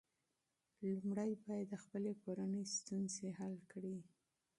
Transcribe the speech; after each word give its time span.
لومړی 0.89 1.31
باید 1.45 1.67
د 1.69 1.73
خپلې 1.83 2.11
کورنۍ 2.23 2.63
ستونزې 2.77 3.29
حل 3.39 3.55
کړې. 3.71 3.95